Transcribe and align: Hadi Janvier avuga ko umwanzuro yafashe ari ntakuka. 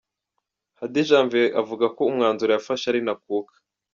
Hadi 0.79 0.99
Janvier 1.09 1.49
avuga 1.61 1.85
ko 1.95 2.01
umwanzuro 2.09 2.51
yafashe 2.53 2.85
ari 2.87 2.99
ntakuka. 3.05 3.53